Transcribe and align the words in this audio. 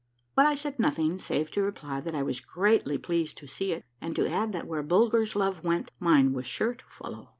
But 0.33 0.47
I 0.47 0.55
said 0.55 0.79
nothing 0.79 1.19
save 1.19 1.51
to 1.51 1.61
reply 1.61 2.01
that 2.01 2.15
I 2.15 2.23
was 2.23 2.39
greatly 2.39 2.97
pleased 2.97 3.37
to 3.37 3.45
see 3.45 3.71
it 3.71 3.85
and 4.01 4.15
to 4.15 4.27
add 4.27 4.51
that 4.51 4.65
where 4.65 4.81
Bulger's 4.81 5.35
love 5.35 5.63
went, 5.63 5.91
mine 5.99 6.33
was 6.33 6.47
sure 6.47 6.73
to 6.73 6.85
follow. 6.85 7.29